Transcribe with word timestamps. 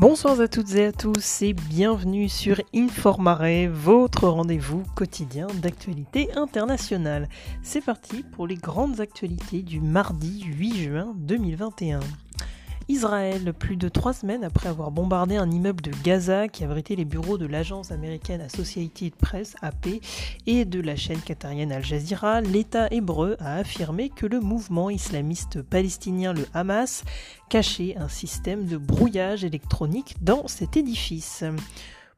Bonsoir 0.00 0.40
à 0.40 0.48
toutes 0.48 0.74
et 0.76 0.86
à 0.86 0.92
tous 0.92 1.42
et 1.42 1.52
bienvenue 1.52 2.30
sur 2.30 2.62
Informare, 2.74 3.68
votre 3.70 4.28
rendez-vous 4.28 4.82
quotidien 4.96 5.46
d'actualité 5.60 6.32
internationale. 6.36 7.28
C'est 7.62 7.82
parti 7.82 8.22
pour 8.22 8.46
les 8.46 8.54
grandes 8.54 8.98
actualités 9.00 9.60
du 9.60 9.82
mardi 9.82 10.42
8 10.56 10.84
juin 10.84 11.12
2021. 11.18 12.00
Israël, 12.90 13.52
plus 13.52 13.76
de 13.76 13.88
trois 13.88 14.12
semaines 14.12 14.42
après 14.42 14.68
avoir 14.68 14.90
bombardé 14.90 15.36
un 15.36 15.48
immeuble 15.48 15.80
de 15.80 15.92
Gaza 16.02 16.48
qui 16.48 16.64
abritait 16.64 16.96
les 16.96 17.04
bureaux 17.04 17.38
de 17.38 17.46
l'agence 17.46 17.92
américaine 17.92 18.40
Associated 18.40 19.14
Press, 19.14 19.54
AP, 19.62 20.00
et 20.48 20.64
de 20.64 20.80
la 20.80 20.96
chaîne 20.96 21.20
qatarienne 21.20 21.70
Al 21.70 21.84
Jazeera, 21.84 22.40
l'État 22.40 22.88
hébreu 22.90 23.36
a 23.38 23.58
affirmé 23.58 24.08
que 24.08 24.26
le 24.26 24.40
mouvement 24.40 24.90
islamiste 24.90 25.62
palestinien, 25.62 26.32
le 26.32 26.44
Hamas, 26.52 27.04
cachait 27.48 27.96
un 27.96 28.08
système 28.08 28.66
de 28.66 28.76
brouillage 28.76 29.44
électronique 29.44 30.16
dans 30.20 30.48
cet 30.48 30.76
édifice 30.76 31.44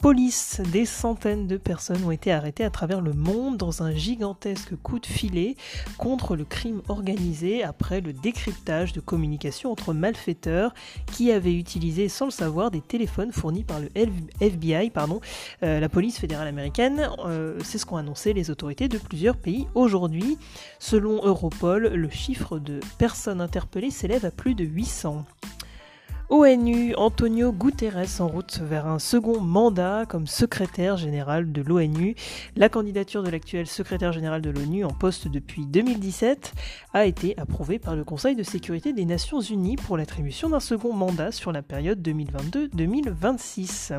police, 0.00 0.60
des 0.72 0.84
centaines 0.84 1.46
de 1.46 1.56
personnes 1.56 2.04
ont 2.04 2.10
été 2.10 2.30
arrêtées 2.30 2.64
à 2.64 2.70
travers 2.70 3.00
le 3.00 3.12
monde 3.12 3.56
dans 3.56 3.82
un 3.82 3.92
gigantesque 3.92 4.76
coup 4.82 4.98
de 4.98 5.06
filet 5.06 5.56
contre 5.98 6.36
le 6.36 6.44
crime 6.44 6.82
organisé 6.88 7.64
après 7.64 8.00
le 8.00 8.12
décryptage 8.12 8.92
de 8.92 9.00
communication 9.00 9.72
entre 9.72 9.94
malfaiteurs 9.94 10.74
qui 11.12 11.32
avaient 11.32 11.54
utilisé 11.54 12.08
sans 12.08 12.26
le 12.26 12.30
savoir 12.30 12.70
des 12.70 12.80
téléphones 12.80 13.32
fournis 13.32 13.64
par 13.64 13.80
le 13.80 13.88
FBI, 14.40 14.90
pardon, 14.90 15.20
euh, 15.62 15.80
la 15.80 15.88
police 15.88 16.18
fédérale 16.18 16.48
américaine. 16.48 17.08
Euh, 17.24 17.58
c'est 17.64 17.78
ce 17.78 17.86
qu'ont 17.86 17.96
annoncé 17.96 18.32
les 18.32 18.50
autorités 18.50 18.88
de 18.88 18.98
plusieurs 18.98 19.36
pays 19.36 19.66
aujourd'hui. 19.74 20.38
Selon 20.78 21.24
Europol, 21.24 21.88
le 21.88 22.10
chiffre 22.10 22.58
de 22.58 22.80
personnes 22.98 23.40
interpellées 23.40 23.90
s'élève 23.90 24.24
à 24.24 24.30
plus 24.30 24.54
de 24.54 24.64
800. 24.64 25.24
ONU, 26.28 26.92
Antonio 26.96 27.52
Guterres 27.52 28.20
en 28.20 28.26
route 28.26 28.58
vers 28.58 28.88
un 28.88 28.98
second 28.98 29.40
mandat 29.40 30.06
comme 30.08 30.26
secrétaire 30.26 30.96
général 30.96 31.52
de 31.52 31.62
l'ONU. 31.62 32.16
La 32.56 32.68
candidature 32.68 33.22
de 33.22 33.30
l'actuel 33.30 33.68
secrétaire 33.68 34.12
général 34.12 34.42
de 34.42 34.50
l'ONU 34.50 34.84
en 34.84 34.90
poste 34.90 35.28
depuis 35.28 35.66
2017 35.66 36.52
a 36.94 37.06
été 37.06 37.38
approuvée 37.38 37.78
par 37.78 37.94
le 37.94 38.02
Conseil 38.02 38.34
de 38.34 38.42
sécurité 38.42 38.92
des 38.92 39.04
Nations 39.04 39.40
Unies 39.40 39.76
pour 39.76 39.96
l'attribution 39.96 40.48
d'un 40.48 40.58
second 40.58 40.92
mandat 40.92 41.30
sur 41.30 41.52
la 41.52 41.62
période 41.62 42.02
2022-2026. 42.02 43.92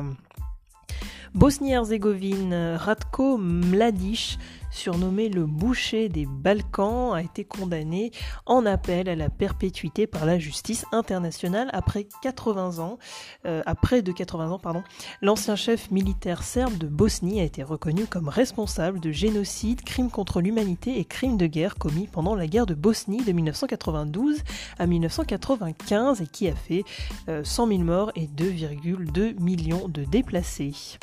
Bosnie-Herzégovine, 1.38 2.74
Ratko 2.80 3.38
Mladic, 3.38 4.40
surnommé 4.72 5.28
le 5.28 5.46
boucher 5.46 6.08
des 6.08 6.26
Balkans, 6.26 7.14
a 7.14 7.22
été 7.22 7.44
condamné 7.44 8.10
en 8.44 8.66
appel 8.66 9.08
à 9.08 9.14
la 9.14 9.30
perpétuité 9.30 10.08
par 10.08 10.26
la 10.26 10.40
justice 10.40 10.84
internationale 10.90 11.70
après 11.72 12.08
80 12.22 12.80
ans. 12.80 12.98
Euh, 13.46 13.62
après 13.66 14.02
de 14.02 14.10
80 14.10 14.50
ans, 14.50 14.58
pardon. 14.58 14.82
L'ancien 15.22 15.54
chef 15.54 15.92
militaire 15.92 16.42
serbe 16.42 16.76
de 16.76 16.88
Bosnie 16.88 17.40
a 17.40 17.44
été 17.44 17.62
reconnu 17.62 18.06
comme 18.06 18.28
responsable 18.28 18.98
de 18.98 19.12
génocide, 19.12 19.82
crimes 19.82 20.10
contre 20.10 20.40
l'humanité 20.40 20.98
et 20.98 21.04
crimes 21.04 21.36
de 21.36 21.46
guerre 21.46 21.76
commis 21.76 22.08
pendant 22.08 22.34
la 22.34 22.48
guerre 22.48 22.66
de 22.66 22.74
Bosnie 22.74 23.22
de 23.22 23.30
1992 23.30 24.38
à 24.80 24.88
1995 24.88 26.20
et 26.20 26.26
qui 26.26 26.48
a 26.48 26.56
fait 26.56 26.82
100 27.28 27.28
euh, 27.28 27.68
000 27.68 27.84
morts 27.84 28.10
et 28.16 28.26
2,2 28.26 29.40
millions 29.40 29.86
de 29.86 30.02
déplacés. 30.02 30.98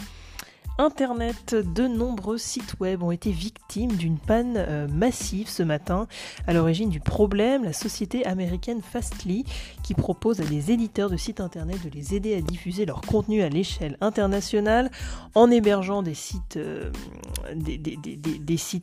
Internet, 0.78 1.56
de 1.56 1.88
nombreux 1.88 2.38
sites 2.38 2.76
web 2.82 3.02
ont 3.02 3.12
été 3.12 3.32
victimes 3.32 3.94
d'une 3.94 4.18
panne 4.18 4.56
euh, 4.58 4.90
massive 4.90 5.48
ce 5.48 5.64
matin. 5.64 6.06
À 6.48 6.54
l'origine 6.54 6.90
du 6.90 7.00
problème, 7.00 7.64
la 7.64 7.72
société 7.72 8.26
américaine 8.26 8.82
Fastly, 8.82 9.46
qui 9.84 9.94
propose 9.94 10.42
à 10.42 10.44
des 10.44 10.72
éditeurs 10.72 11.10
de 11.10 11.16
sites 11.16 11.40
internet 11.40 11.82
de 11.82 11.90
les 11.90 12.14
aider 12.14 12.36
à 12.36 12.42
diffuser 12.42 12.86
leur 12.86 13.00
contenu 13.00 13.42
à 13.42 13.48
l'échelle 13.48 13.98
internationale 14.02 14.92
en 15.34 15.50
hébergeant 15.50 16.04
des 16.04 16.14
sites, 16.14 16.58
euh, 16.58 16.92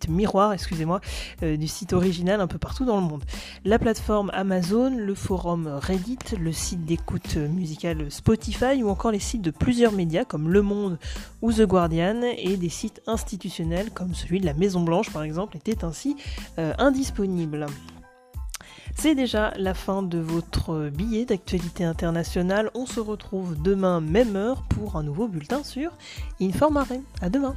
miroirs, 0.08 0.54
excusez-moi, 0.54 1.02
euh, 1.42 1.58
du 1.58 1.68
site 1.68 1.92
original 1.92 2.40
un 2.40 2.46
peu 2.46 2.58
partout 2.58 2.86
dans 2.86 3.00
le 3.02 3.06
monde. 3.06 3.24
La 3.66 3.78
plateforme 3.78 4.30
Amazon, 4.32 4.96
le 4.96 5.14
forum 5.14 5.66
Reddit, 5.66 6.38
le 6.40 6.52
site 6.52 6.86
d'écoute 6.86 7.36
musicale 7.36 8.10
Spotify 8.10 8.82
ou 8.82 8.88
encore 8.88 9.10
les 9.10 9.18
sites 9.18 9.42
de 9.42 9.50
plusieurs 9.50 9.92
médias 9.92 10.24
comme 10.24 10.48
Le 10.48 10.62
Monde 10.62 10.98
ou 11.42 11.52
The 11.52 11.66
Et 11.90 12.56
des 12.56 12.68
sites 12.68 13.02
institutionnels 13.06 13.90
comme 13.90 14.14
celui 14.14 14.40
de 14.40 14.46
la 14.46 14.54
Maison 14.54 14.82
Blanche 14.82 15.10
par 15.10 15.22
exemple 15.22 15.56
étaient 15.56 15.84
ainsi 15.84 16.16
euh, 16.58 16.72
indisponibles. 16.78 17.66
C'est 18.96 19.14
déjà 19.14 19.52
la 19.56 19.74
fin 19.74 20.02
de 20.02 20.18
votre 20.18 20.90
billet 20.90 21.24
d'actualité 21.24 21.84
internationale. 21.84 22.70
On 22.74 22.86
se 22.86 23.00
retrouve 23.00 23.60
demain 23.60 24.00
même 24.00 24.36
heure 24.36 24.62
pour 24.68 24.96
un 24.96 25.02
nouveau 25.02 25.28
bulletin 25.28 25.64
sur 25.64 25.92
Informare. 26.40 26.86
À 27.20 27.30
demain. 27.30 27.54